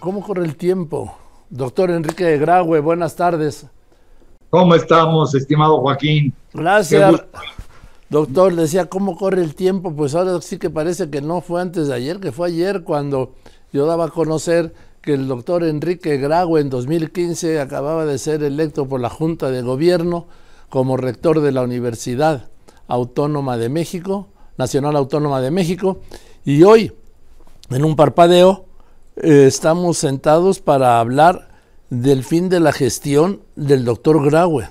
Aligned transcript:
¿Cómo 0.00 0.22
corre 0.22 0.46
el 0.46 0.56
tiempo? 0.56 1.14
Doctor 1.50 1.90
Enrique 1.90 2.24
de 2.24 2.38
Graue, 2.38 2.80
buenas 2.80 3.16
tardes. 3.16 3.66
¿Cómo 4.48 4.74
estamos, 4.74 5.34
estimado 5.34 5.78
Joaquín? 5.80 6.32
Gracias. 6.54 7.22
Doctor, 8.08 8.56
decía, 8.56 8.86
¿cómo 8.86 9.18
corre 9.18 9.42
el 9.42 9.54
tiempo? 9.54 9.94
Pues 9.94 10.14
ahora 10.14 10.40
sí 10.40 10.56
que 10.58 10.70
parece 10.70 11.10
que 11.10 11.20
no 11.20 11.42
fue 11.42 11.60
antes 11.60 11.88
de 11.88 11.94
ayer, 11.94 12.18
que 12.18 12.32
fue 12.32 12.48
ayer 12.48 12.82
cuando 12.82 13.34
yo 13.74 13.84
daba 13.84 14.06
a 14.06 14.08
conocer 14.08 14.72
que 15.02 15.12
el 15.12 15.28
doctor 15.28 15.64
Enrique 15.64 16.16
Graue 16.16 16.62
en 16.62 16.70
2015 16.70 17.60
acababa 17.60 18.06
de 18.06 18.16
ser 18.16 18.42
electo 18.42 18.88
por 18.88 19.00
la 19.00 19.10
Junta 19.10 19.50
de 19.50 19.60
Gobierno 19.60 20.28
como 20.70 20.96
rector 20.96 21.42
de 21.42 21.52
la 21.52 21.60
Universidad 21.60 22.48
Autónoma 22.88 23.58
de 23.58 23.68
México, 23.68 24.28
Nacional 24.56 24.96
Autónoma 24.96 25.42
de 25.42 25.50
México, 25.50 26.00
y 26.42 26.62
hoy, 26.62 26.94
en 27.68 27.84
un 27.84 27.96
parpadeo, 27.96 28.69
eh, 29.22 29.46
estamos 29.46 29.98
sentados 29.98 30.60
para 30.60 30.98
hablar 30.98 31.48
del 31.90 32.24
fin 32.24 32.48
de 32.48 32.60
la 32.60 32.72
gestión 32.72 33.42
del 33.56 33.84
doctor 33.84 34.24
Graue. 34.24 34.68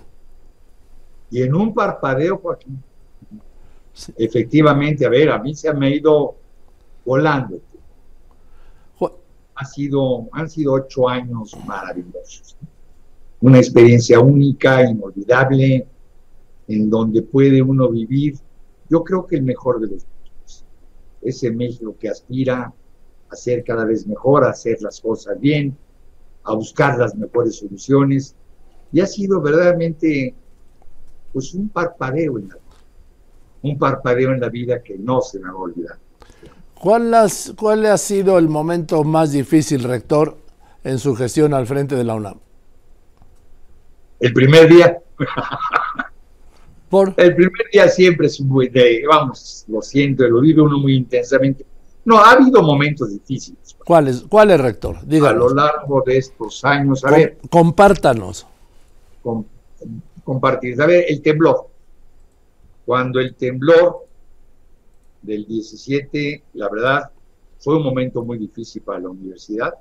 Y 1.30 1.44
en 1.44 1.54
un 1.54 1.74
parpadeo, 1.74 2.38
Joaquín, 2.38 2.82
efectivamente, 4.18 5.06
a 5.06 5.10
ver, 5.10 5.30
a 5.30 5.38
mí 5.38 5.54
se 5.54 5.72
me 5.74 5.88
ha 5.88 5.90
ido 5.90 6.36
volando. 7.06 7.60
Ha 9.56 9.66
sido, 9.66 10.30
han 10.32 10.50
sido 10.50 10.74
ocho 10.74 11.10
años 11.10 11.56
maravillosos. 11.68 12.56
Una 13.42 13.58
experiencia 13.58 14.20
única, 14.20 14.90
inolvidable, 14.90 15.86
en 16.68 16.90
donde 16.90 17.22
puede 17.22 17.62
uno 17.62 17.90
vivir, 17.90 18.38
yo 18.90 19.04
creo 19.04 19.28
que 19.28 19.36
el 19.36 19.44
mejor 19.44 19.82
de 19.82 19.88
los 19.88 20.06
mundos. 20.06 20.66
Ese 21.22 21.52
México 21.52 21.96
que 22.00 22.10
aspira 22.10 22.74
a 23.30 23.36
ser 23.36 23.64
cada 23.64 23.86
vez 23.86 24.08
mejor, 24.08 24.44
a 24.44 24.50
hacer 24.50 24.82
las 24.82 25.00
cosas 25.00 25.40
bien, 25.40 25.78
a 26.44 26.54
buscar 26.54 26.98
las 26.98 27.16
mejores 27.16 27.58
soluciones. 27.58 28.36
Y 28.92 29.02
ha 29.02 29.06
sido 29.06 29.42
verdaderamente 29.42 30.34
pues 31.32 31.54
un 31.54 31.70
parpadeo 31.70 32.40
en 32.40 32.50
la 32.50 32.56
vida, 32.56 32.66
un 33.62 33.78
parpadeo 33.78 34.34
en 34.34 34.40
la 34.42 34.50
vida 34.50 34.82
que 34.82 34.98
no 34.98 35.22
se 35.22 35.40
me 35.40 35.46
va 35.46 35.54
a 35.54 35.58
olvidar. 35.58 35.98
¿Cuál, 36.80 37.14
¿Cuál 37.58 37.86
ha 37.86 37.98
sido 37.98 38.40
el 38.40 38.48
momento 38.48 39.04
más 39.04 39.32
difícil, 39.32 39.84
rector, 39.84 40.38
en 40.84 40.98
su 40.98 41.14
gestión 41.14 41.54
al 41.54 41.68
frente 41.68 41.96
de 41.96 42.04
la 42.06 42.16
UNAM? 42.16 42.40
El 44.20 44.34
primer 44.34 44.70
día. 44.70 44.98
¿Por? 46.90 47.14
El 47.18 47.36
primer 47.36 47.70
día 47.72 47.88
siempre 47.90 48.28
es 48.28 48.42
muy 48.42 48.70
de, 48.70 49.04
vamos, 49.08 49.66
lo 49.68 49.82
siento, 49.82 50.28
lo 50.28 50.42
vive 50.42 50.62
uno 50.62 50.80
muy 50.80 50.96
intensamente. 50.96 51.66
No, 52.06 52.18
ha 52.18 52.32
habido 52.32 52.62
momentos 52.64 53.12
difíciles. 53.12 53.76
¿Cuáles, 53.86 54.24
cuál 54.30 54.52
es, 54.52 54.60
rector? 54.60 54.98
A 54.98 55.34
lo 55.34 55.50
largo 55.50 56.02
de 56.06 56.18
estos 56.18 56.64
años, 56.64 57.04
a 57.04 57.12
ver. 57.12 57.38
Compártanos. 57.50 58.46
compartir. 60.24 60.82
A 60.82 60.86
ver, 60.86 61.06
el 61.08 61.22
temblor. 61.22 61.68
Cuando 62.86 63.20
el 63.20 63.36
temblor 63.36 64.06
del 65.22 65.46
17, 65.46 66.44
la 66.54 66.70
verdad, 66.70 67.12
fue 67.60 67.78
un 67.78 67.84
momento 67.84 68.24
muy 68.24 68.38
difícil 68.38 68.82
para 68.82 69.00
la 69.00 69.10
universidad, 69.10 69.74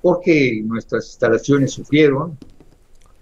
porque 0.00 0.62
nuestras 0.64 1.06
instalaciones 1.06 1.72
sufrieron, 1.72 2.38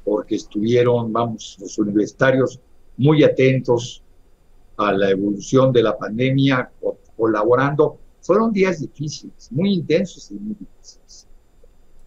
porque 0.05 0.36
estuvieron, 0.36 1.12
vamos, 1.12 1.56
los 1.60 1.78
universitarios 1.78 2.60
muy 2.96 3.24
atentos 3.24 4.02
a 4.77 4.92
la 4.92 5.10
evolución 5.10 5.72
de 5.72 5.83
la 5.83 5.96
pandemia, 5.96 6.70
colaborando 7.16 7.98
fueron 8.23 8.53
días 8.53 8.81
difíciles, 8.81 9.51
muy 9.51 9.75
intensos 9.75 10.31
y 10.31 10.34
muy 10.34 10.55
difíciles. 10.55 11.27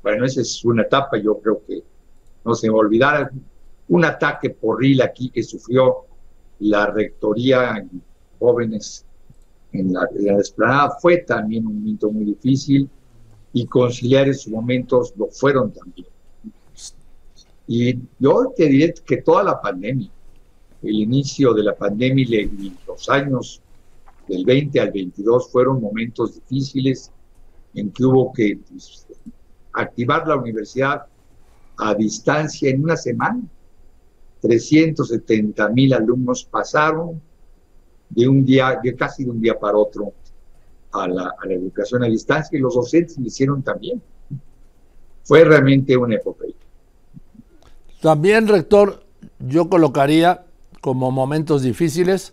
Bueno, 0.02 0.26
esa 0.26 0.42
es 0.42 0.64
una 0.66 0.84
etapa, 0.84 1.18
yo 1.18 1.38
creo 1.40 1.62
que 1.68 1.84
no 2.44 2.56
se 2.56 2.70
me 2.70 2.76
olvidar. 2.76 3.32
Un 3.88 4.06
ataque 4.06 4.50
porril 4.50 5.02
aquí 5.02 5.30
que 5.30 5.44
sufrió 5.44 6.06
la 6.60 6.88
rectoría 6.88 7.86
jóvenes 8.40 9.06
en 9.74 9.94
la, 9.94 10.08
en 10.16 10.40
esplanada 10.40 10.98
fue 11.02 11.18
también 11.18 11.68
un 11.68 11.80
momento 11.80 12.10
muy 12.10 12.26
difícil 12.26 12.90
y 13.54 13.66
conciliar 13.66 14.28
esos 14.28 14.52
momentos 14.52 15.14
lo 15.18 15.28
fueron 15.28 15.72
también. 15.72 16.08
Y 17.68 18.00
yo 18.20 18.54
te 18.56 18.68
diré 18.68 18.94
que 19.06 19.18
toda 19.18 19.44
la 19.44 19.60
pandemia, 19.60 20.10
el 20.84 20.96
inicio 20.96 21.54
de 21.54 21.64
la 21.64 21.76
pandemia 21.76 22.42
y 22.42 22.74
los 22.88 23.10
años 23.10 23.62
del 24.28 24.46
20 24.46 24.80
al 24.80 24.92
22 24.92 25.52
fueron 25.52 25.82
momentos 25.82 26.36
difíciles 26.36 27.12
en 27.74 27.92
que 27.92 28.06
hubo 28.06 28.32
que 28.34 28.60
pues, 28.70 29.08
activar 29.74 30.28
la 30.28 30.36
universidad 30.36 31.06
a 31.78 31.94
distancia 31.94 32.70
en 32.70 32.84
una 32.84 32.96
semana. 32.96 33.42
370 34.42 35.70
mil 35.70 35.94
alumnos 35.94 36.46
pasaron 36.46 37.22
de 38.10 38.28
un 38.28 38.46
día, 38.46 38.80
de 38.82 38.96
casi 38.96 39.24
de 39.24 39.32
un 39.32 39.42
día 39.42 39.58
para 39.58 39.78
otro 39.78 40.14
a 40.92 41.08
la, 41.08 41.34
a 41.42 41.48
la 41.48 41.54
educación 41.54 42.04
a 42.04 42.08
distancia 42.08 42.58
y 42.58 42.62
los 42.62 42.76
docentes 42.76 43.18
lo 43.18 43.26
hicieron 43.26 43.64
también. 43.64 44.02
Fue 45.24 45.44
realmente 45.44 45.98
una 45.98 46.16
epopeya. 46.16 46.54
También, 48.02 48.48
rector, 48.48 49.04
yo 49.40 49.68
colocaría 49.68 50.46
como 50.82 51.10
momentos 51.10 51.64
difíciles 51.64 52.32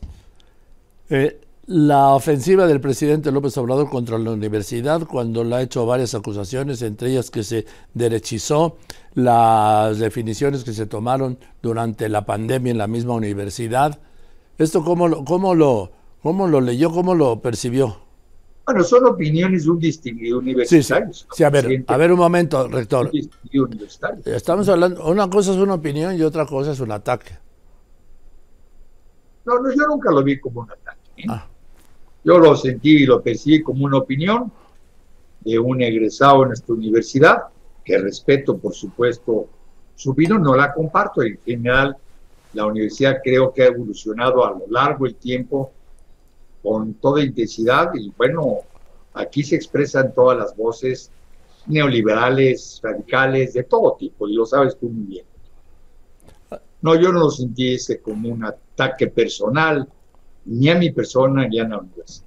eh, 1.08 1.40
la 1.66 2.08
ofensiva 2.14 2.66
del 2.66 2.80
presidente 2.80 3.30
López 3.30 3.56
Obrador 3.56 3.88
contra 3.88 4.18
la 4.18 4.32
universidad, 4.32 5.06
cuando 5.06 5.44
le 5.44 5.54
ha 5.54 5.62
hecho 5.62 5.86
varias 5.86 6.14
acusaciones, 6.14 6.82
entre 6.82 7.10
ellas 7.10 7.30
que 7.30 7.44
se 7.44 7.66
derechizó 7.94 8.76
las 9.14 9.98
definiciones 9.98 10.64
que 10.64 10.72
se 10.72 10.86
tomaron 10.86 11.38
durante 11.62 12.08
la 12.08 12.26
pandemia 12.26 12.72
en 12.72 12.78
la 12.78 12.88
misma 12.88 13.14
universidad. 13.14 14.00
¿Esto 14.58 14.84
cómo 14.84 15.06
lo, 15.06 15.24
cómo 15.24 15.54
lo, 15.54 15.92
cómo 16.22 16.48
lo 16.48 16.60
leyó, 16.60 16.90
cómo 16.90 17.14
lo 17.14 17.40
percibió? 17.40 17.98
Bueno, 18.66 18.84
son 18.84 19.06
opiniones 19.06 19.64
de 19.64 19.70
un 19.70 19.78
distinguido 19.78 20.38
universitario. 20.38 21.12
Sí, 21.12 21.24
sí. 21.32 21.44
a 21.44 21.50
ver, 21.50 21.84
a 21.86 21.96
ver 21.96 22.12
un 22.12 22.18
momento, 22.18 22.68
rector. 22.68 23.10
Estamos 24.24 24.68
hablando, 24.68 25.04
una 25.06 25.28
cosa 25.28 25.52
es 25.52 25.58
una 25.58 25.74
opinión 25.74 26.16
y 26.16 26.22
otra 26.22 26.46
cosa 26.46 26.72
es 26.72 26.80
un 26.80 26.92
ataque. 26.92 27.38
No, 29.44 29.58
no 29.58 29.70
yo 29.70 29.86
nunca 29.88 30.10
lo 30.12 30.22
vi 30.22 30.38
como 30.40 30.60
un 30.60 30.70
ataque. 30.70 31.00
¿eh? 31.16 31.24
Ah. 31.28 31.48
Yo 32.24 32.38
lo 32.38 32.54
sentí 32.56 33.02
y 33.02 33.06
lo 33.06 33.22
percibí 33.22 33.62
como 33.62 33.84
una 33.84 33.98
opinión 33.98 34.52
de 35.40 35.58
un 35.58 35.82
egresado 35.82 36.42
en 36.42 36.48
nuestra 36.48 36.74
universidad, 36.74 37.42
que 37.84 37.98
respeto, 37.98 38.58
por 38.58 38.74
supuesto, 38.74 39.48
su 39.96 40.10
opinión, 40.10 40.42
no 40.42 40.54
la 40.54 40.72
comparto. 40.72 41.22
En 41.22 41.38
general, 41.44 41.96
la 42.54 42.66
universidad 42.66 43.18
creo 43.22 43.52
que 43.52 43.62
ha 43.62 43.66
evolucionado 43.66 44.44
a 44.44 44.50
lo 44.50 44.66
largo 44.68 45.04
del 45.04 45.16
tiempo 45.16 45.72
con 46.62 46.94
toda 46.94 47.22
intensidad 47.22 47.90
y 47.94 48.12
bueno, 48.16 48.58
aquí 49.14 49.42
se 49.42 49.56
expresan 49.56 50.14
todas 50.14 50.38
las 50.38 50.56
voces 50.56 51.10
neoliberales, 51.66 52.80
radicales, 52.82 53.54
de 53.54 53.64
todo 53.64 53.96
tipo, 53.98 54.28
y 54.28 54.34
lo 54.34 54.46
sabes 54.46 54.76
tú 54.78 54.88
muy 54.88 55.06
bien. 55.06 55.26
No, 56.80 56.96
yo 56.96 57.12
no 57.12 57.20
lo 57.20 57.30
sentí 57.30 57.74
ese 57.74 58.00
como 58.00 58.28
un 58.28 58.44
ataque 58.44 59.06
personal, 59.06 59.88
ni 60.44 60.68
a 60.68 60.74
mi 60.76 60.90
persona 60.90 61.46
ni 61.46 61.60
a 61.60 61.68
la 61.68 61.78
universidad. 61.78 62.26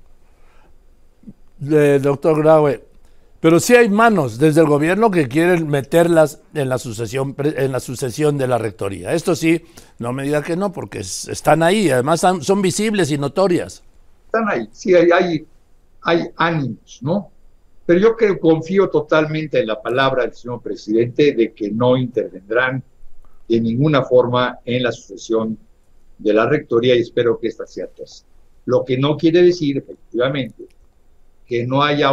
doctor 2.02 2.42
Graue, 2.42 2.84
pero 3.40 3.60
sí 3.60 3.76
hay 3.76 3.90
manos 3.90 4.40
desde 4.40 4.62
el 4.62 4.68
gobierno 4.68 5.12
que 5.12 5.28
quieren 5.28 5.68
meterlas 5.68 6.42
en 6.54 6.68
la 6.68 6.80
sucesión 6.80 7.36
en 7.38 7.72
la 7.72 7.80
sucesión 7.80 8.38
de 8.38 8.48
la 8.48 8.58
rectoría. 8.58 9.14
Esto 9.14 9.36
sí, 9.36 9.62
no 10.00 10.14
me 10.14 10.24
diga 10.24 10.42
que 10.42 10.56
no, 10.56 10.72
porque 10.72 11.00
están 11.00 11.62
ahí, 11.62 11.90
además 11.90 12.22
son 12.42 12.62
visibles 12.62 13.12
y 13.12 13.18
notorias. 13.18 13.84
Están 14.26 14.50
ahí, 14.50 14.68
sí 14.72 14.96
hay, 14.96 15.12
hay, 15.12 15.46
hay 16.02 16.28
ánimos, 16.38 17.00
¿no? 17.02 17.30
Pero 17.86 18.00
yo 18.00 18.16
creo, 18.16 18.40
confío 18.40 18.90
totalmente 18.90 19.60
en 19.60 19.68
la 19.68 19.80
palabra 19.80 20.24
del 20.24 20.34
señor 20.34 20.62
presidente 20.62 21.34
de 21.34 21.54
que 21.54 21.70
no 21.70 21.98
intervendrán 21.98 22.84
de 23.48 23.62
ninguna 23.62 24.04
forma 24.04 24.60
en 24.66 24.84
la 24.84 24.92
sucesión 24.92 25.58
de 26.18 26.34
la 26.34 26.48
rectoría 26.48 26.96
y 26.96 27.00
espero 27.00 27.40
que 27.40 27.48
esta 27.48 27.66
sea 27.66 27.88
toda. 27.88 28.10
Lo 28.66 28.84
que 28.84 28.98
no 28.98 29.16
quiere 29.16 29.44
decir, 29.44 29.78
efectivamente, 29.78 30.66
que 31.46 31.66
no 31.66 31.84
haya 31.84 32.12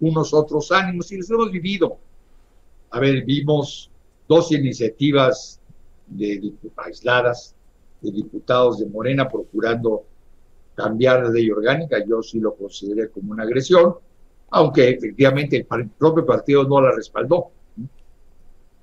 unos 0.00 0.32
otros 0.32 0.70
ánimos, 0.70 1.10
y 1.10 1.16
los 1.16 1.30
hemos 1.30 1.50
vivido. 1.50 1.98
A 2.90 3.00
ver, 3.00 3.24
vimos 3.24 3.90
dos 4.28 4.52
iniciativas 4.52 5.60
de, 6.06 6.52
aisladas 6.76 7.54
de 8.00 8.12
diputados 8.12 8.78
de 8.78 8.86
Morena 8.86 9.28
procurando 9.28 10.04
cambiar 10.74 11.24
la 11.24 11.30
ley 11.30 11.50
orgánica, 11.50 12.04
yo 12.06 12.22
sí 12.22 12.38
lo 12.38 12.54
consideré 12.54 13.10
como 13.10 13.32
una 13.32 13.42
agresión, 13.42 13.96
aunque 14.50 14.90
efectivamente 14.90 15.56
el, 15.56 15.88
propio 15.90 16.24
partido 16.24 16.62
no 16.64 16.80
la 16.80 16.92
respaldó. 16.92 17.48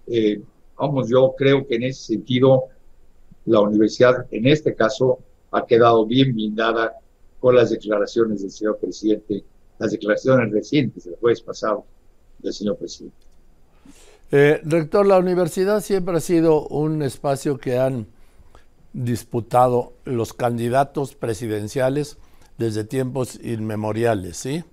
Eh, 0.08 0.42
vamos, 0.78 1.10
yo 1.10 1.34
creo 1.38 1.66
que 1.66 1.76
en 1.76 1.84
ese 1.84 2.14
sentido 2.14 2.66
la 3.46 3.62
universidad, 3.62 4.26
en 4.32 4.48
este 4.48 4.76
caso, 4.76 5.20
ha 5.52 5.66
quedado 5.66 6.06
bien 6.06 6.34
blindada 6.34 6.94
con 7.40 7.56
las 7.56 7.70
declaraciones 7.70 8.42
del 8.42 8.52
señor 8.52 8.78
presidente, 8.78 9.44
las 9.80 9.92
declaraciones 9.92 10.52
recientes 10.52 11.06
del 11.06 11.16
jueves 11.16 11.42
pasado 11.42 11.86
del 12.40 12.54
señor 12.54 12.78
presidente. 12.78 13.18
Eh, 14.32 14.60
rector, 14.64 15.06
la 15.06 15.20
universidad 15.20 15.82
siempre 15.82 16.18
ha 16.18 16.20
sido 16.20 16.68
un 16.68 17.04
espacio 17.04 17.58
que 17.58 17.78
han 17.78 18.08
disputado 18.94 19.94
los 20.06 20.34
candidatos 20.34 21.16
presidenciales 21.16 22.18
desde 22.58 22.84
tiempos 22.84 23.40
inmemoriales, 23.44 24.38
¿sí? 24.38 24.64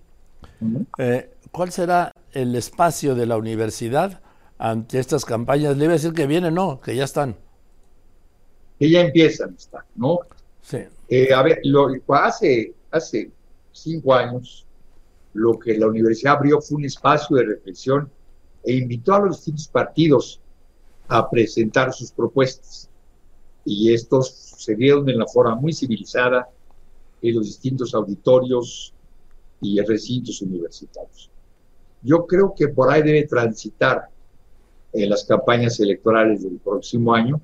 Eh, 0.99 1.31
¿Cuál 1.51 1.73
será 1.73 2.13
el 2.33 2.55
espacio 2.55 3.15
de 3.15 3.27
la 3.27 3.37
universidad 3.37 4.21
ante 4.59 4.99
estas 4.99 5.25
campañas? 5.25 5.77
Le 5.77 5.85
iba 5.85 5.93
a 5.93 5.97
decir 5.97 6.13
que 6.13 6.27
vienen, 6.27 6.55
no, 6.55 6.81
que 6.81 6.97
ya 6.97 7.05
están. 7.05 7.37
Que 8.83 8.91
ya 8.91 9.03
empiezan, 9.03 9.55
está, 9.57 9.87
¿no? 9.95 10.19
Sí. 10.61 10.79
Eh, 11.09 11.33
a 11.33 11.41
ver, 11.41 11.61
lo, 11.63 11.87
hace, 12.09 12.75
hace 12.91 13.31
cinco 13.71 14.13
años, 14.13 14.67
lo 15.35 15.57
que 15.57 15.79
la 15.79 15.87
universidad 15.87 16.35
abrió 16.35 16.61
fue 16.61 16.79
un 16.79 16.87
espacio 16.87 17.37
de 17.37 17.45
reflexión 17.45 18.11
e 18.65 18.73
invitó 18.73 19.15
a 19.15 19.21
los 19.21 19.37
distintos 19.37 19.69
partidos 19.69 20.41
a 21.07 21.31
presentar 21.31 21.93
sus 21.93 22.11
propuestas. 22.11 22.91
Y 23.65 23.95
estos 23.95 24.33
se 24.59 24.75
dieron 24.75 25.05
de 25.05 25.15
la 25.15 25.29
forma 25.29 25.55
muy 25.55 25.73
civilizada 25.73 26.49
en 27.23 27.37
los 27.37 27.47
distintos 27.47 27.95
auditorios 27.95 28.93
y 29.61 29.81
recintos 29.81 30.43
universitarios. 30.43 31.31
Yo 32.03 32.27
creo 32.27 32.53
que 32.53 32.67
por 32.67 32.91
ahí 32.91 33.03
debe 33.03 33.29
transitar 33.29 34.09
en 34.93 35.09
las 35.09 35.23
campañas 35.23 35.79
electorales 35.79 36.43
del 36.43 36.59
próximo 36.59 37.15
año, 37.15 37.41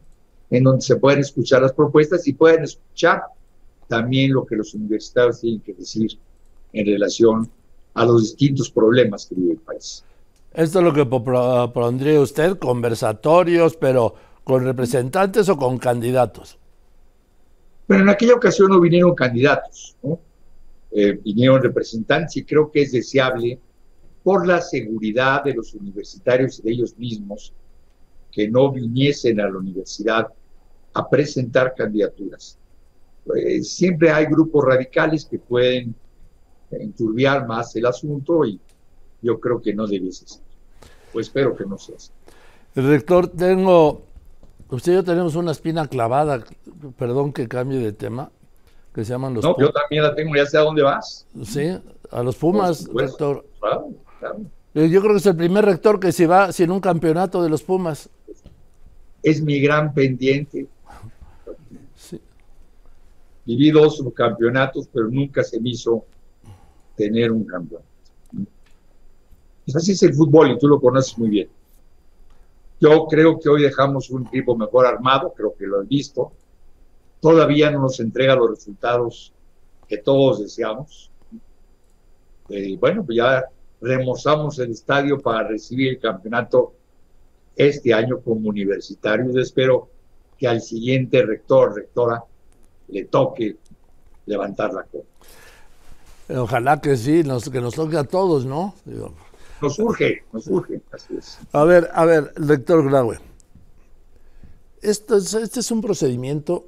en 0.50 0.65
donde 0.65 0.83
se 0.83 0.97
pueden 0.97 1.21
escuchar 1.21 1.62
las 1.62 1.73
propuestas 1.73 2.27
y 2.27 2.33
pueden 2.33 2.65
escuchar 2.65 3.23
también 3.87 4.33
lo 4.33 4.47
que 4.47 4.56
los 4.56 4.75
universitarios 4.75 5.41
tienen 5.41 5.61
que 5.61 5.75
decir 5.75 6.19
en 6.73 6.87
relación 6.87 7.50
a 7.95 8.05
los 8.05 8.23
distintos 8.23 8.71
problemas 8.71 9.27
que 9.27 9.35
vive 9.35 9.53
el 9.53 9.59
país. 9.59 10.05
Esto 10.53 10.79
es 10.79 10.85
lo 10.85 10.93
que 10.93 11.05
propondría 11.06 12.21
usted, 12.21 12.59
conversatorios, 12.59 13.77
pero 13.77 14.15
con 14.45 14.65
representantes 14.65 15.49
o 15.49 15.56
con 15.56 15.79
candidatos. 15.79 16.59
Bueno, 17.87 18.05
en 18.05 18.09
aquella 18.11 18.35
ocasión 18.35 18.71
no 18.71 18.81
vinieron 18.81 19.15
candidatos, 19.15 19.97
¿no? 20.03 20.19
Eh, 20.91 21.19
vinieron 21.23 21.62
representantes 21.62 22.37
y 22.39 22.44
creo 22.44 22.71
que 22.71 22.83
es 22.83 22.93
deseable 22.93 23.59
por 24.23 24.47
la 24.47 24.61
seguridad 24.61 25.44
de 25.44 25.55
los 25.55 25.75
universitarios 25.75 26.59
y 26.59 26.62
de 26.62 26.71
ellos 26.73 26.97
mismos 26.99 27.53
que 28.33 28.49
no 28.49 28.71
viniesen 28.73 29.41
a 29.41 29.49
la 29.51 29.59
universidad 29.59 30.29
a 30.99 31.09
presentar 31.09 31.75
candidaturas. 31.77 32.59
Eh, 33.37 33.62
siempre 33.62 34.11
hay 34.11 34.27
grupos 34.27 34.65
radicales 34.65 35.25
que 35.25 35.39
pueden 35.39 35.95
enturbiar 36.71 37.47
más 37.47 37.75
el 37.77 37.87
asunto 37.87 38.45
y 38.45 38.59
yo 39.23 39.39
creo 39.39 39.61
que 39.61 39.75
no 39.75 39.87
debiese 39.87 40.27
ser. 40.27 40.43
Pues 41.12 41.29
espero 41.29 41.56
que 41.56 41.65
no 41.65 41.79
sea 41.79 41.97
así. 41.97 42.11
Rector, 42.75 43.29
tengo, 43.29 44.03
usted 44.71 44.93
y 44.93 44.95
yo 44.97 45.05
tenemos 45.05 45.35
una 45.37 45.53
espina 45.53 45.87
clavada, 45.87 46.45
perdón 46.97 47.33
que 47.33 47.49
cambie 47.49 47.79
de 47.79 47.93
tema, 47.93 48.31
que 48.94 49.05
se 49.05 49.12
llaman 49.12 49.35
los 49.35 49.44
No, 49.44 49.56
yo 49.59 49.71
también 49.71 50.03
la 50.03 50.15
tengo, 50.15 50.35
ya 50.35 50.47
sé 50.47 50.59
a 50.59 50.62
dónde 50.62 50.83
vas. 50.83 51.27
Sí, 51.44 51.77
a 52.11 52.23
los 52.23 52.37
Pumas, 52.37 52.89
rector. 52.93 53.44
Eh, 54.75 54.89
yo 54.91 55.01
creo 55.01 55.12
que 55.12 55.19
es 55.19 55.27
el 55.27 55.37
primer 55.37 55.65
rector 55.65 55.99
que 55.99 56.12
se 56.12 56.27
va 56.27 56.53
sin 56.53 56.71
un 56.71 56.81
campeonato 56.81 57.43
de 57.43 57.49
los 57.49 57.62
Pumas. 57.62 58.11
Es 59.23 59.43
mi 59.43 59.61
gran 59.61 59.93
pendiente. 59.93 60.67
Viví 63.49 63.71
dos 63.71 64.05
campeonatos, 64.15 64.91
pero 64.93 65.09
nunca 65.09 65.43
se 65.43 65.59
me 65.59 65.71
hizo 65.71 66.05
tener 66.95 67.33
un 67.33 67.45
campeonato. 67.45 67.89
Pues 69.65 69.75
así 69.75 69.93
es 69.93 70.03
el 70.03 70.12
fútbol 70.12 70.50
y 70.50 70.59
tú 70.59 70.69
lo 70.69 70.79
conoces 70.79 71.17
muy 71.17 71.31
bien. 71.31 71.49
Yo 72.79 73.06
creo 73.06 73.41
que 73.41 73.49
hoy 73.49 73.62
dejamos 73.62 74.11
un 74.11 74.27
equipo 74.27 74.55
mejor 74.55 74.85
armado, 74.85 75.33
creo 75.35 75.55
que 75.55 75.67
lo 75.67 75.81
han 75.81 75.89
visto. 75.89 76.31
Todavía 77.21 77.71
no 77.71 77.81
nos 77.81 77.99
entrega 78.00 78.37
los 78.37 78.50
resultados 78.50 79.33
que 79.89 79.97
todos 79.97 80.41
deseamos. 80.41 81.11
Eh, 82.51 82.77
bueno, 82.79 83.03
pues 83.03 83.17
ya 83.17 83.47
remozamos 83.81 84.59
el 84.59 84.73
estadio 84.73 85.23
para 85.23 85.49
recibir 85.49 85.89
el 85.89 85.99
campeonato 85.99 86.75
este 87.56 87.94
año 87.94 88.21
como 88.21 88.51
universitario. 88.51 89.33
Yo 89.33 89.41
espero 89.41 89.89
que 90.37 90.47
al 90.47 90.61
siguiente 90.61 91.25
rector, 91.25 91.75
rectora, 91.75 92.23
le 92.88 93.05
toque 93.05 93.56
levantar 94.26 94.73
la 94.73 94.82
copa. 94.85 95.06
Ojalá 96.37 96.81
que 96.81 96.96
sí, 96.96 97.23
nos, 97.25 97.49
que 97.49 97.61
nos 97.61 97.75
toque 97.75 97.96
a 97.96 98.05
todos, 98.05 98.44
¿no? 98.44 98.75
nos 99.62 99.79
urge, 99.79 100.25
nos 100.32 100.46
urge, 100.46 100.81
así 100.93 101.17
es. 101.17 101.38
A 101.52 101.64
ver, 101.64 101.90
a 101.93 102.05
ver, 102.05 102.32
rector 102.37 102.85
Graue. 102.85 103.19
Esto 104.82 105.17
este 105.17 105.61
es 105.61 105.70
un 105.70 105.81
procedimiento 105.81 106.67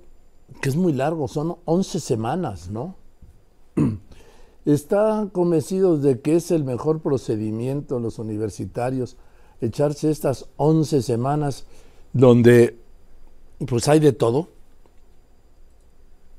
que 0.61 0.69
es 0.69 0.77
muy 0.77 0.93
largo, 0.93 1.29
son 1.29 1.57
11 1.65 2.01
semanas, 2.01 2.71
¿no? 2.71 2.97
¿Están 4.65 5.29
convencidos 5.29 6.03
de 6.03 6.21
que 6.21 6.37
es 6.37 6.51
el 6.51 6.65
mejor 6.65 7.01
procedimiento 7.01 8.01
los 8.01 8.19
universitarios 8.19 9.17
echarse 9.61 10.11
estas 10.11 10.47
11 10.57 11.03
semanas 11.03 11.67
donde 12.13 12.79
pues 13.67 13.89
hay 13.89 14.01
de 14.01 14.13
todo? 14.13 14.49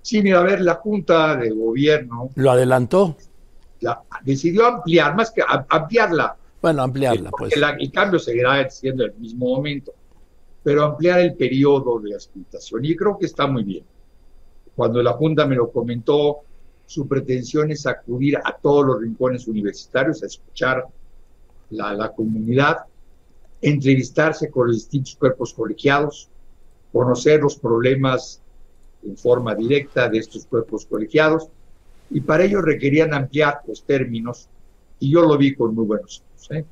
Sí, 0.01 0.21
mira, 0.21 0.39
a 0.39 0.43
ver, 0.43 0.61
la 0.61 0.75
Junta 0.75 1.35
de 1.35 1.51
Gobierno... 1.51 2.29
¿Lo 2.35 2.51
adelantó? 2.51 3.15
Decidió 4.23 4.67
ampliar, 4.67 5.15
más 5.15 5.31
que 5.31 5.41
ampliarla. 5.69 6.35
Bueno, 6.61 6.83
ampliarla, 6.83 7.31
pues. 7.31 7.53
el 7.55 7.91
cambio 7.91 8.19
seguirá 8.19 8.69
siendo 8.69 9.05
el 9.05 9.13
mismo 9.15 9.47
momento, 9.47 9.93
pero 10.63 10.83
ampliar 10.83 11.21
el 11.21 11.33
periodo 11.35 11.99
de 11.99 12.13
auscultación. 12.13 12.85
Y 12.85 12.95
creo 12.95 13.17
que 13.17 13.25
está 13.25 13.47
muy 13.47 13.63
bien. 13.63 13.83
Cuando 14.75 15.01
la 15.01 15.13
Junta 15.13 15.45
me 15.45 15.55
lo 15.55 15.71
comentó, 15.71 16.41
su 16.85 17.07
pretensión 17.07 17.71
es 17.71 17.85
acudir 17.87 18.37
a 18.37 18.55
todos 18.61 18.85
los 18.85 19.01
rincones 19.01 19.47
universitarios, 19.47 20.21
a 20.21 20.27
escuchar 20.27 20.85
la, 21.71 21.93
la 21.93 22.11
comunidad, 22.11 22.77
entrevistarse 23.61 24.51
con 24.51 24.67
los 24.67 24.75
distintos 24.77 25.15
cuerpos 25.15 25.53
colegiados, 25.53 26.29
conocer 26.91 27.41
los 27.41 27.55
problemas 27.55 28.41
en 29.03 29.17
forma 29.17 29.55
directa 29.55 30.09
de 30.09 30.19
estos 30.19 30.45
cuerpos 30.45 30.85
colegiados 30.85 31.47
y 32.09 32.21
para 32.21 32.43
ello 32.43 32.61
requerían 32.61 33.13
ampliar 33.13 33.61
los 33.67 33.83
términos 33.83 34.47
y 34.99 35.11
yo 35.11 35.21
lo 35.21 35.37
vi 35.37 35.55
con 35.55 35.73
muy 35.73 35.85
buenos 35.85 36.21
ojos. 36.21 36.51
¿eh? 36.51 36.65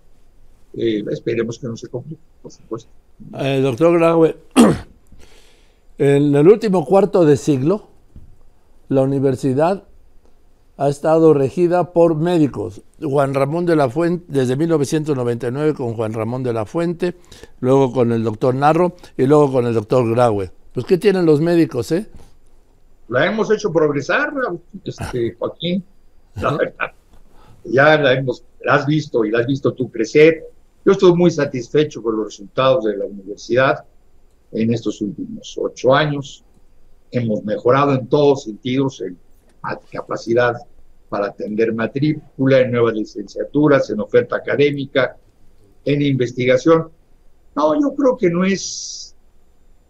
Eh, 0.76 1.04
esperemos 1.12 1.58
que 1.58 1.68
no 1.68 1.76
se 1.76 1.88
complique, 1.88 2.22
por 2.42 2.52
supuesto. 2.52 2.90
Eh, 3.40 3.60
doctor 3.62 3.98
Graue, 3.98 4.38
en 5.98 6.36
el 6.36 6.48
último 6.48 6.86
cuarto 6.86 7.26
de 7.26 7.38
siglo, 7.38 7.88
la 8.88 9.02
universidad 9.02 9.86
ha 10.78 10.90
estado 10.90 11.34
regida 11.34 11.92
por 11.92 12.16
médicos. 12.16 12.82
Juan 13.02 13.34
Ramón 13.34 13.66
de 13.66 13.76
la 13.76 13.90
Fuente, 13.90 14.26
desde 14.30 14.56
1999 14.56 15.74
con 15.74 15.94
Juan 15.94 16.14
Ramón 16.14 16.44
de 16.44 16.54
la 16.54 16.66
Fuente, 16.66 17.16
luego 17.60 17.92
con 17.92 18.12
el 18.12 18.24
doctor 18.24 18.56
Narro 18.56 18.96
y 19.18 19.26
luego 19.26 19.52
con 19.52 19.66
el 19.66 19.74
doctor 19.74 20.10
Graue. 20.10 20.52
Pues, 20.80 20.88
¿qué 20.88 20.98
tienen 20.98 21.26
los 21.26 21.42
médicos, 21.42 21.92
eh? 21.92 22.08
La 23.10 23.26
hemos 23.26 23.52
hecho 23.52 23.70
progresar, 23.70 24.32
este, 24.86 25.36
Joaquín, 25.38 25.84
la 26.36 26.56
verdad. 26.56 26.92
Ya 27.66 27.98
la, 27.98 28.14
hemos, 28.14 28.46
la 28.62 28.76
has 28.76 28.86
visto 28.86 29.26
y 29.26 29.32
la 29.32 29.40
has 29.40 29.46
visto 29.46 29.74
tú 29.74 29.92
crecer. 29.92 30.46
Yo 30.86 30.94
estoy 30.94 31.14
muy 31.16 31.32
satisfecho 31.32 32.02
con 32.02 32.16
los 32.16 32.28
resultados 32.28 32.86
de 32.86 32.96
la 32.96 33.04
universidad 33.04 33.84
en 34.54 34.74
estos 34.74 35.02
últimos 35.02 35.54
ocho 35.62 35.94
años. 35.94 36.46
Hemos 37.12 37.44
mejorado 37.44 37.94
en 37.96 38.08
todos 38.08 38.46
sentidos, 38.46 39.02
en 39.02 39.18
capacidad 39.92 40.54
para 41.10 41.26
atender 41.26 41.74
matrícula, 41.74 42.62
en 42.62 42.72
nuevas 42.72 42.94
licenciaturas, 42.94 43.90
en 43.90 44.00
oferta 44.00 44.38
académica, 44.38 45.18
en 45.84 46.02
investigación. 46.04 46.90
No, 47.54 47.74
yo 47.82 47.94
creo 47.94 48.16
que 48.16 48.30
no 48.30 48.46
es 48.46 49.09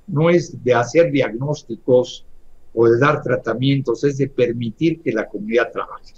no 0.09 0.29
es 0.29 0.63
de 0.63 0.73
hacer 0.73 1.11
diagnósticos 1.11 2.25
o 2.73 2.87
de 2.87 2.99
dar 2.99 3.21
tratamientos, 3.21 4.03
es 4.03 4.17
de 4.17 4.27
permitir 4.27 5.01
que 5.01 5.11
la 5.11 5.27
comunidad 5.27 5.71
trabaje. 5.71 6.13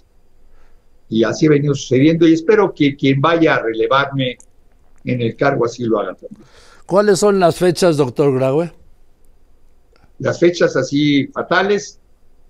Y 1.10 1.24
así 1.24 1.48
ha 1.48 1.50
venido 1.50 1.74
sucediendo 1.74 2.28
y 2.28 2.34
espero 2.34 2.74
que 2.74 2.96
quien 2.96 3.20
vaya 3.20 3.56
a 3.56 3.64
relevarme 3.64 4.38
en 5.04 5.22
el 5.22 5.36
cargo 5.36 5.66
así 5.66 5.84
lo 5.84 6.00
haga 6.00 6.14
también. 6.16 6.44
¿Cuáles 6.86 7.20
son 7.20 7.40
las 7.40 7.58
fechas, 7.58 7.98
doctor 7.98 8.34
Graue? 8.34 8.72
Las 10.20 10.40
fechas 10.40 10.76
así 10.76 11.28
fatales 11.28 12.00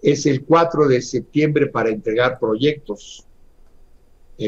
es 0.01 0.25
el 0.25 0.43
4 0.43 0.87
de 0.87 1.01
septiembre 1.01 1.67
para 1.67 1.89
entregar 1.89 2.39
proyectos. 2.39 3.25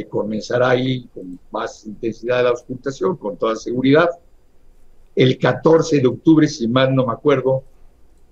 comenzará 0.10 0.72
ahí 0.72 1.08
con 1.14 1.40
más 1.52 1.86
intensidad 1.86 2.38
de 2.38 2.44
la 2.44 2.50
auscultación, 2.50 3.16
con 3.16 3.38
toda 3.38 3.56
seguridad. 3.56 4.10
El 5.16 5.38
14 5.38 6.00
de 6.00 6.08
octubre, 6.08 6.48
si 6.48 6.68
mal 6.68 6.94
no 6.96 7.06
me 7.06 7.14
acuerdo, 7.14 7.64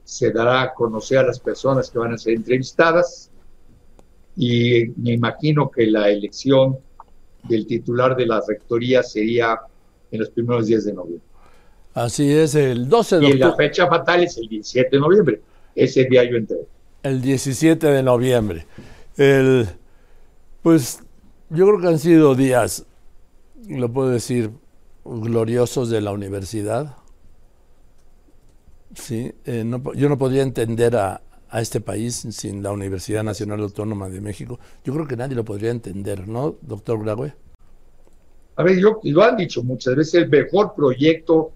se 0.04 0.32
dará 0.32 0.62
a 0.64 0.74
conocer 0.74 1.20
a 1.20 1.24
las 1.24 1.40
personas 1.40 1.90
que 1.90 2.00
van 2.00 2.14
a 2.14 2.18
ser 2.18 2.34
entrevistadas 2.34 3.32
y 4.36 4.86
me 4.98 5.14
imagino 5.14 5.70
que 5.70 5.88
la 5.88 6.10
elección 6.10 6.78
del 7.44 7.68
titular 7.68 8.16
de 8.16 8.26
la 8.26 8.42
rectoría 8.48 9.04
sería 9.04 9.60
en 10.12 10.20
los 10.20 10.30
primeros 10.30 10.68
días 10.68 10.86
de 10.86 10.94
noviembre. 10.94 11.28
Así 11.94 12.32
es, 12.32 12.56
el 12.56 12.88
12 12.88 13.20
de 13.20 13.26
octubre. 13.26 13.38
Y 13.38 13.40
la 13.40 13.56
fecha 13.56 13.88
fatal 13.88 14.24
es 14.24 14.38
el 14.38 14.48
17 14.48 14.90
de 14.92 15.00
noviembre. 15.00 15.42
Ese 15.76 16.06
día 16.06 16.24
yo 16.24 16.38
entré. 16.38 16.58
El 17.04 17.22
17 17.22 17.88
de 17.88 18.04
noviembre. 18.04 18.66
El, 19.18 19.68
pues 20.62 21.00
yo 21.50 21.68
creo 21.68 21.82
que 21.82 21.88
han 21.88 22.00
sido 22.00 22.36
días, 22.36 22.86
lo 23.68 23.92
puedo 23.92 24.10
decir, 24.10 24.52
gloriosos 25.06 25.90
de 25.90 26.02
la 26.02 26.12
universidad. 26.12 26.98
Sí, 28.96 29.32
eh, 29.46 29.66
yo 29.96 30.10
no 30.10 30.18
podría 30.18 30.44
entender 30.44 30.96
a, 30.98 31.22
a, 31.50 31.62
este 31.62 31.80
país 31.80 32.28
sin 32.32 32.62
la 32.62 32.72
Universidad 32.72 33.24
Nacional 33.24 33.62
Autónoma 33.62 34.10
de 34.10 34.20
México. 34.20 34.60
Yo 34.84 34.94
creo 34.94 35.08
que 35.08 35.16
nadie 35.16 35.36
lo 35.36 35.46
podría 35.46 35.72
entender, 35.72 36.28
¿no, 36.28 36.58
doctor 36.62 37.02
Graue? 37.04 37.34
A 38.56 38.64
ver, 38.64 38.80
yo, 38.80 39.00
lo 39.04 39.24
han 39.24 39.38
dicho 39.38 39.64
muchas 39.64 39.96
veces, 39.96 40.16
el 40.16 40.30
mejor 40.30 40.76
proyecto 40.76 41.52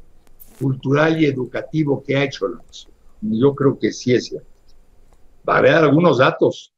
cultural 0.60 1.22
y 1.22 1.26
educativo 1.26 2.02
que 2.02 2.16
ha 2.16 2.24
hecho 2.24 2.48
la 2.48 2.58
nación. 2.66 2.94
Yo 3.22 3.54
creo 3.54 3.78
que 3.78 3.92
sí 3.92 4.14
es 4.14 4.26
cierto. 4.26 4.48
Va 5.48 5.56
a 5.56 5.60
haber 5.60 5.76
algunos 5.76 6.20
datos. 6.20 6.74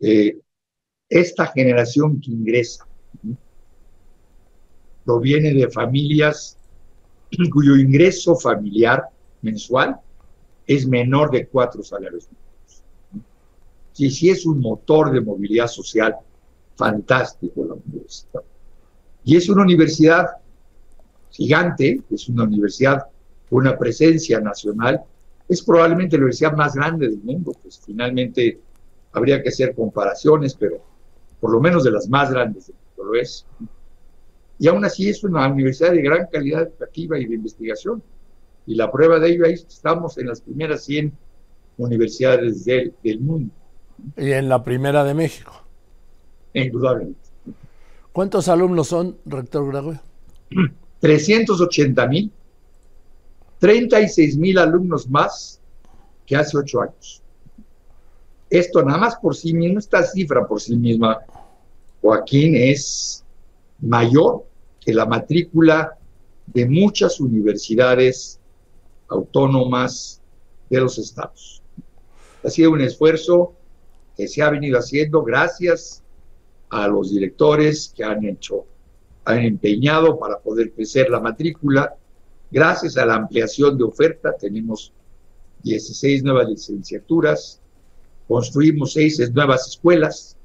Eh, 0.00 0.38
esta 1.08 1.46
generación 1.46 2.20
que 2.20 2.30
ingresa 2.30 2.86
proviene 5.04 5.52
de 5.52 5.68
familias 5.70 6.56
cuyo 7.50 7.76
ingreso 7.76 8.36
familiar 8.36 9.04
mensual 9.40 9.96
es 10.66 10.86
menor 10.86 11.30
de 11.30 11.46
cuatro 11.46 11.82
salarios 11.82 12.28
mínimos. 12.30 13.26
Sí, 13.92 14.10
sí 14.10 14.30
es 14.30 14.46
un 14.46 14.60
motor 14.60 15.12
de 15.12 15.20
movilidad 15.20 15.66
social 15.66 16.16
fantástico 16.76 17.64
la 17.64 17.74
universidad. 17.74 18.42
Y 19.24 19.36
es 19.36 19.48
una 19.48 19.62
universidad 19.62 20.26
gigante, 21.30 22.00
es 22.10 22.28
una 22.28 22.44
universidad 22.44 23.06
con 23.48 23.60
una 23.60 23.78
presencia 23.78 24.40
nacional, 24.40 25.00
es 25.48 25.62
probablemente 25.62 26.16
la 26.16 26.24
universidad 26.24 26.52
más 26.54 26.74
grande 26.74 27.08
del 27.08 27.22
mundo, 27.22 27.52
pues 27.62 27.80
finalmente 27.84 28.60
habría 29.12 29.42
que 29.42 29.50
hacer 29.50 29.74
comparaciones, 29.74 30.54
pero 30.54 30.80
por 31.40 31.50
lo 31.50 31.60
menos 31.60 31.84
de 31.84 31.90
las 31.90 32.08
más 32.08 32.30
grandes 32.30 32.68
del 32.68 32.76
mundo 32.76 33.12
lo 33.12 33.20
es. 33.20 33.46
Y 34.58 34.68
aún 34.68 34.84
así 34.84 35.08
es 35.08 35.24
una 35.24 35.48
universidad 35.48 35.92
de 35.92 36.02
gran 36.02 36.26
calidad 36.30 36.62
educativa 36.62 37.18
y 37.18 37.26
de 37.26 37.34
investigación. 37.34 38.02
Y 38.66 38.74
la 38.76 38.90
prueba 38.90 39.18
de 39.18 39.30
ello 39.30 39.44
es 39.44 39.62
que 39.62 39.72
estamos 39.72 40.16
en 40.18 40.28
las 40.28 40.40
primeras 40.40 40.84
100 40.84 41.12
universidades 41.78 42.64
del, 42.64 42.94
del 43.02 43.20
mundo. 43.20 43.52
Y 44.16 44.30
en 44.32 44.48
la 44.48 44.62
primera 44.62 45.04
de 45.04 45.14
México. 45.14 45.52
Indudablemente. 46.54 47.20
¿Cuántos 48.12 48.48
alumnos 48.48 48.88
son, 48.88 49.16
rector 49.24 49.66
Graue? 49.68 49.98
380 51.00 52.06
mil, 52.08 52.30
36 53.58 54.36
mil 54.36 54.58
alumnos 54.58 55.08
más 55.08 55.60
que 56.26 56.36
hace 56.36 56.58
ocho 56.58 56.82
años. 56.82 57.22
Esto 58.50 58.82
nada 58.82 58.98
más 58.98 59.16
por 59.16 59.34
sí 59.34 59.54
mismo, 59.54 59.78
esta 59.78 60.02
cifra 60.02 60.46
por 60.46 60.60
sí 60.60 60.76
misma, 60.76 61.20
Joaquín, 62.02 62.54
es 62.54 63.24
mayor 63.82 64.44
que 64.80 64.94
la 64.94 65.06
matrícula 65.06 65.98
de 66.46 66.66
muchas 66.66 67.20
universidades 67.20 68.40
autónomas 69.08 70.20
de 70.70 70.80
los 70.80 70.98
estados. 70.98 71.62
Ha 72.42 72.50
sido 72.50 72.72
un 72.72 72.80
esfuerzo 72.80 73.54
que 74.16 74.26
se 74.26 74.42
ha 74.42 74.50
venido 74.50 74.78
haciendo 74.78 75.22
gracias 75.22 76.02
a 76.70 76.88
los 76.88 77.10
directores 77.10 77.92
que 77.94 78.04
han 78.04 78.24
hecho, 78.24 78.64
han 79.24 79.40
empeñado 79.40 80.18
para 80.18 80.38
poder 80.38 80.72
crecer 80.72 81.10
la 81.10 81.20
matrícula. 81.20 81.94
Gracias 82.50 82.96
a 82.96 83.06
la 83.06 83.14
ampliación 83.14 83.78
de 83.78 83.84
oferta 83.84 84.34
tenemos 84.36 84.92
16 85.62 86.24
nuevas 86.24 86.48
licenciaturas, 86.48 87.60
construimos 88.26 88.94
seis 88.94 89.30
nuevas 89.32 89.68
escuelas, 89.68 90.36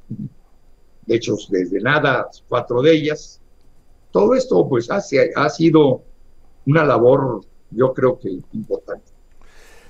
de 1.08 1.16
hecho 1.16 1.36
desde 1.50 1.82
nada 1.82 2.30
cuatro 2.48 2.82
de 2.82 2.94
ellas. 2.94 3.42
Todo 4.12 4.36
esto 4.36 4.68
pues 4.70 4.90
ha, 4.92 5.02
ha 5.36 5.50
sido 5.50 6.04
una 6.66 6.86
labor 6.86 7.42
yo 7.72 7.94
creo 7.94 8.20
que 8.20 8.30
importante. 8.54 9.12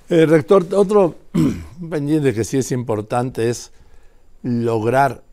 Eh, 0.09 0.25
rector, 0.25 0.65
otro 0.73 1.15
pendiente 1.89 2.33
que 2.33 2.43
sí 2.43 2.57
es 2.57 2.71
importante 2.71 3.49
es 3.49 3.71
lograr 4.41 5.23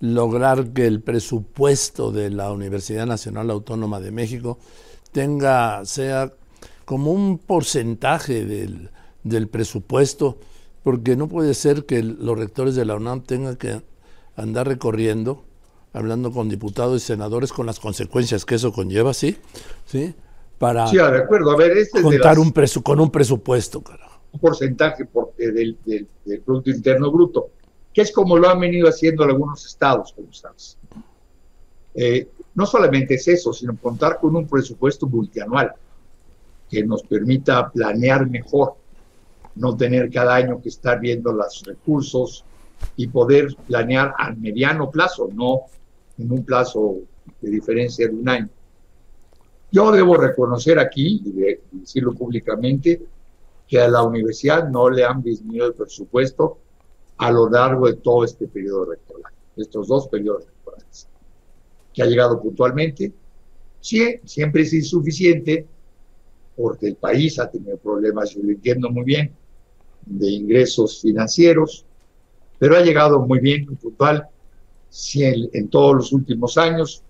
lograr 0.00 0.72
que 0.72 0.86
el 0.86 1.00
presupuesto 1.00 2.12
de 2.12 2.30
la 2.30 2.52
Universidad 2.52 3.06
Nacional 3.06 3.50
Autónoma 3.50 4.00
de 4.00 4.10
México 4.10 4.58
tenga, 5.12 5.84
sea 5.84 6.32
como 6.84 7.12
un 7.12 7.38
porcentaje 7.38 8.44
del, 8.44 8.90
del 9.24 9.48
presupuesto, 9.48 10.38
porque 10.82 11.16
no 11.16 11.28
puede 11.28 11.54
ser 11.54 11.86
que 11.86 12.02
los 12.02 12.38
rectores 12.38 12.74
de 12.74 12.84
la 12.84 12.96
UNAM 12.96 13.22
tengan 13.22 13.56
que 13.56 13.80
andar 14.36 14.68
recorriendo, 14.68 15.44
hablando 15.92 16.30
con 16.30 16.48
diputados 16.48 17.02
y 17.02 17.06
senadores 17.06 17.52
con 17.52 17.66
las 17.66 17.80
consecuencias 17.80 18.44
que 18.44 18.56
eso 18.56 18.72
conlleva, 18.72 19.14
¿sí? 19.14 19.36
¿Sí? 19.86 20.14
Para 20.58 20.86
sí, 20.86 20.96
de 20.96 21.18
acuerdo. 21.18 21.50
A 21.50 21.56
ver, 21.56 21.76
este 21.76 22.02
contar 22.02 22.38
un 22.38 22.52
presu 22.52 22.82
con 22.82 23.00
un 23.00 23.10
presupuesto, 23.10 23.82
carajo. 23.82 24.20
Un 24.32 24.40
porcentaje 24.40 25.08
del, 25.38 25.76
del, 25.84 26.06
del 26.24 26.40
Producto 26.40 26.70
Interno 26.70 27.10
Bruto 27.10 27.50
que 27.96 28.02
es 28.02 28.12
como 28.12 28.36
lo 28.36 28.50
han 28.50 28.60
venido 28.60 28.90
haciendo 28.90 29.24
algunos 29.24 29.64
estados, 29.64 30.12
como 30.12 30.30
sabes. 30.30 30.76
Eh, 31.94 32.28
no 32.54 32.66
solamente 32.66 33.14
es 33.14 33.26
eso, 33.26 33.54
sino 33.54 33.74
contar 33.74 34.18
con 34.20 34.36
un 34.36 34.46
presupuesto 34.46 35.06
multianual 35.06 35.72
que 36.68 36.84
nos 36.84 37.02
permita 37.04 37.70
planear 37.70 38.28
mejor, 38.28 38.74
no 39.54 39.74
tener 39.78 40.10
cada 40.10 40.34
año 40.34 40.60
que 40.60 40.68
estar 40.68 41.00
viendo 41.00 41.32
los 41.32 41.62
recursos 41.64 42.44
y 42.96 43.08
poder 43.08 43.54
planear 43.66 44.14
a 44.18 44.32
mediano 44.32 44.90
plazo, 44.90 45.28
no 45.32 45.62
en 46.18 46.32
un 46.32 46.44
plazo 46.44 46.96
de 47.40 47.50
diferencia 47.50 48.08
de 48.08 48.14
un 48.14 48.28
año. 48.28 48.48
Yo 49.70 49.90
debo 49.92 50.16
reconocer 50.16 50.78
aquí, 50.78 51.22
y 51.24 51.78
decirlo 51.78 52.14
públicamente, 52.14 53.02
que 53.66 53.80
a 53.80 53.88
la 53.88 54.02
universidad 54.02 54.68
no 54.68 54.88
le 54.88 55.04
han 55.04 55.22
disminuido 55.22 55.66
el 55.66 55.74
presupuesto 55.74 56.58
a 57.18 57.30
lo 57.30 57.48
largo 57.48 57.86
de 57.86 57.94
todo 57.94 58.24
este 58.24 58.46
periodo 58.46 58.92
electoral, 58.92 59.32
estos 59.56 59.88
dos 59.88 60.08
periodos 60.08 60.44
electorales, 60.44 61.08
que 61.92 62.02
ha 62.02 62.06
llegado 62.06 62.40
puntualmente. 62.40 63.12
Sí, 63.80 64.20
siempre 64.24 64.62
es 64.62 64.72
insuficiente 64.72 65.66
porque 66.56 66.88
el 66.88 66.96
país 66.96 67.38
ha 67.38 67.50
tenido 67.50 67.76
problemas, 67.76 68.30
yo 68.30 68.42
lo 68.42 68.50
entiendo 68.50 68.90
muy 68.90 69.04
bien, 69.04 69.32
de 70.06 70.30
ingresos 70.30 71.02
financieros, 71.02 71.84
pero 72.58 72.76
ha 72.76 72.80
llegado 72.80 73.20
muy 73.20 73.40
bien, 73.40 73.66
muy 73.66 73.76
puntual, 73.76 74.26
sí, 74.88 75.24
en, 75.24 75.68
todos 75.68 75.96
los 75.96 76.12
últimos 76.12 76.56
años, 76.58 77.02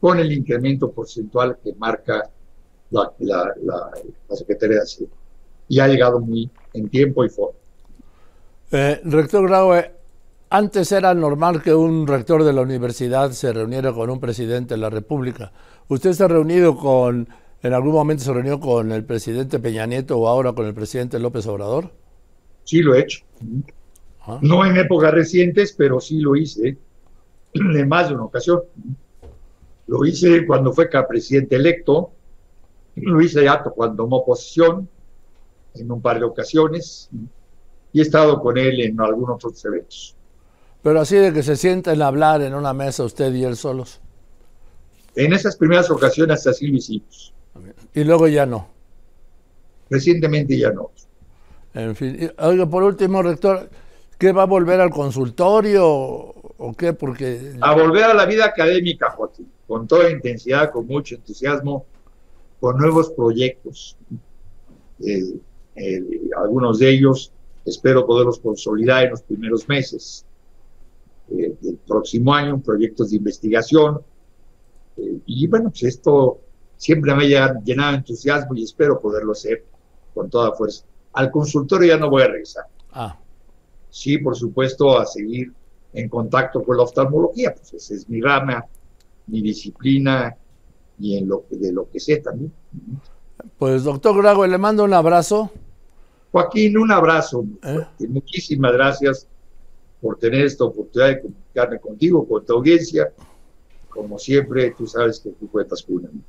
con 0.00 0.18
el 0.18 0.32
incremento 0.32 0.90
porcentual 0.90 1.58
que 1.62 1.74
marca 1.74 2.30
la, 2.90 3.12
la, 3.18 3.54
la, 3.62 3.90
la 4.28 4.36
Secretaría 4.36 4.76
de 4.76 4.82
Hacienda. 4.82 5.14
Y 5.68 5.78
ha 5.78 5.86
llegado 5.86 6.20
muy 6.20 6.50
en 6.74 6.88
tiempo 6.88 7.24
y 7.24 7.28
forma. 7.28 7.58
Eh, 8.72 9.00
rector 9.04 9.48
Graue, 9.48 9.90
antes 10.48 10.90
era 10.92 11.14
normal 11.14 11.62
que 11.62 11.74
un 11.74 12.06
rector 12.06 12.44
de 12.44 12.52
la 12.52 12.62
universidad 12.62 13.30
se 13.32 13.52
reuniera 13.52 13.92
con 13.92 14.10
un 14.10 14.20
presidente 14.20 14.74
de 14.74 14.80
la 14.80 14.90
República. 14.90 15.52
¿Usted 15.88 16.12
se 16.12 16.24
ha 16.24 16.28
reunido 16.28 16.76
con, 16.76 17.28
en 17.62 17.72
algún 17.72 17.92
momento 17.92 18.24
se 18.24 18.32
reunió 18.32 18.60
con 18.60 18.92
el 18.92 19.04
presidente 19.04 19.58
Peña 19.58 19.86
Nieto 19.86 20.18
o 20.18 20.28
ahora 20.28 20.52
con 20.52 20.66
el 20.66 20.74
presidente 20.74 21.18
López 21.18 21.46
Obrador? 21.46 21.92
Sí, 22.64 22.80
lo 22.80 22.94
he 22.94 23.00
hecho. 23.00 23.24
Ah. 24.22 24.38
No 24.42 24.64
en 24.64 24.76
épocas 24.76 25.12
recientes, 25.12 25.72
pero 25.76 26.00
sí 26.00 26.20
lo 26.20 26.36
hice 26.36 26.76
en 27.54 27.88
más 27.88 28.08
de 28.08 28.14
una 28.14 28.24
ocasión. 28.24 28.62
Lo 29.86 30.04
hice 30.04 30.46
cuando 30.46 30.72
fue 30.72 30.88
presidente 31.08 31.56
electo, 31.56 32.12
lo 32.96 33.20
hice 33.20 33.44
ya 33.44 33.62
cuando 33.62 34.04
tomó 34.04 34.24
posición 34.24 34.88
en 35.74 35.90
un 35.90 36.00
par 36.00 36.18
de 36.18 36.24
ocasiones 36.24 37.08
y 37.92 37.98
he 37.98 38.02
estado 38.02 38.40
con 38.40 38.56
él 38.56 38.80
en 38.80 39.00
algunos 39.00 39.44
otros 39.44 39.64
eventos. 39.64 40.16
Pero 40.82 41.00
así 41.00 41.16
de 41.16 41.32
que 41.32 41.42
se 41.42 41.56
sienten 41.56 42.00
a 42.02 42.06
hablar 42.06 42.40
en 42.42 42.54
una 42.54 42.72
mesa 42.72 43.04
usted 43.04 43.32
y 43.34 43.44
él 43.44 43.56
solos. 43.56 44.00
En 45.16 45.32
esas 45.32 45.56
primeras 45.56 45.90
ocasiones 45.90 46.46
así 46.46 46.68
lo 46.68 46.76
hicimos. 46.76 47.34
Y 47.94 48.04
luego 48.04 48.28
ya 48.28 48.46
no. 48.46 48.68
Recientemente 49.90 50.56
ya 50.56 50.70
no. 50.70 50.90
En 51.74 51.94
fin. 51.96 52.32
Oiga, 52.38 52.66
por 52.66 52.84
último, 52.84 53.22
rector, 53.22 53.68
¿qué 54.20 54.30
va 54.30 54.42
a 54.44 54.46
volver 54.46 54.80
al 54.80 54.90
consultorio 54.90 55.84
o 55.84 56.74
qué? 56.78 56.92
Porque... 56.92 57.56
A 57.60 57.74
volver 57.74 58.04
a 58.04 58.14
la 58.14 58.26
vida 58.26 58.44
académica, 58.44 59.10
Joaquín, 59.10 59.50
con 59.66 59.88
toda 59.88 60.10
intensidad, 60.10 60.70
con 60.70 60.86
mucho 60.86 61.16
entusiasmo, 61.16 61.86
con 62.60 62.76
nuevos 62.76 63.10
proyectos. 63.10 63.96
Eh, 65.00 65.40
eh, 65.74 66.04
algunos 66.36 66.78
de 66.78 66.90
ellos 66.90 67.32
Espero 67.64 68.06
poderlos 68.06 68.40
consolidar 68.40 69.04
en 69.04 69.10
los 69.10 69.22
primeros 69.22 69.68
meses 69.68 70.24
eh, 71.30 71.54
del 71.60 71.76
próximo 71.86 72.34
año, 72.34 72.60
proyectos 72.60 73.10
de 73.10 73.16
investigación, 73.16 74.00
Eh, 74.96 75.20
y 75.24 75.46
bueno, 75.46 75.70
pues 75.70 75.84
esto 75.84 76.40
siempre 76.76 77.14
me 77.14 77.24
ha 77.36 77.54
llenado 77.64 77.92
de 77.92 77.98
entusiasmo 77.98 78.54
y 78.56 78.64
espero 78.64 78.98
poderlo 78.98 79.32
hacer 79.32 79.64
con 80.12 80.28
toda 80.28 80.52
fuerza. 80.52 80.84
Al 81.12 81.30
consultorio 81.30 81.94
ya 81.94 81.96
no 81.96 82.10
voy 82.10 82.22
a 82.22 82.26
regresar. 82.26 82.64
Ah. 82.92 83.16
Sí, 83.90 84.18
por 84.18 84.36
supuesto, 84.36 84.98
a 84.98 85.06
seguir 85.06 85.52
en 85.92 86.08
contacto 86.08 86.62
con 86.62 86.76
la 86.76 86.84
oftalmología, 86.84 87.54
pues 87.54 87.74
esa 87.74 87.94
es 87.94 88.08
mi 88.08 88.20
rama, 88.20 88.64
mi 89.26 89.42
disciplina 89.42 90.36
y 90.98 91.16
en 91.16 91.28
lo 91.28 91.44
que, 91.46 91.56
de 91.56 91.72
lo 91.72 91.90
que 91.90 91.98
sé 91.98 92.18
también. 92.18 92.52
Pues 93.58 93.84
doctor 93.84 94.16
Grago, 94.16 94.46
le 94.46 94.58
mando 94.58 94.84
un 94.84 94.94
abrazo. 94.94 95.50
Joaquín, 96.32 96.78
un 96.78 96.92
abrazo. 96.92 97.44
¿Eh? 97.62 98.06
Muchísimas 98.08 98.72
gracias 98.72 99.26
por 100.00 100.18
tener 100.18 100.46
esta 100.46 100.64
oportunidad 100.64 101.08
de 101.08 101.20
comunicarme 101.22 101.80
contigo, 101.80 102.26
con 102.26 102.44
tu 102.44 102.52
audiencia. 102.54 103.12
Como 103.88 104.18
siempre, 104.18 104.70
tú 104.76 104.86
sabes 104.86 105.20
que 105.20 105.30
tú 105.30 105.50
cuentas 105.50 105.82
con 105.82 106.22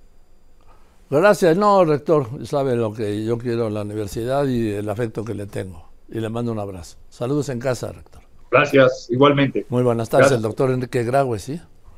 Gracias, 1.10 1.58
no, 1.58 1.84
rector, 1.84 2.46
sabe 2.48 2.76
lo 2.78 2.94
que 2.94 3.26
yo 3.26 3.38
quiero 3.38 3.68
en 3.68 3.74
la 3.74 3.82
universidad 3.82 4.48
y 4.48 4.72
el 4.72 4.90
afecto 4.90 5.26
que 5.26 5.34
le 5.34 5.46
tengo. 5.46 5.91
Y 6.12 6.20
le 6.20 6.30
mando 6.30 6.52
un 6.52 6.60
abrazo. 6.60 6.98
Saludos 7.10 7.50
en 7.50 7.60
casa, 7.60 7.92
rector. 7.92 8.22
Gracias, 8.52 9.08
igualmente. 9.10 9.66
Muy 9.70 9.82
buenas 9.82 10.10
tardes, 10.10 10.32
el 10.34 10.42
doctor 10.42 10.72
Enrique 10.72 11.04
Graue, 11.04 11.40
¿sí? 11.40 11.62